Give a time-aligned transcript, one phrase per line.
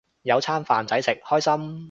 [0.23, 1.79] 有餐飯仔食，開心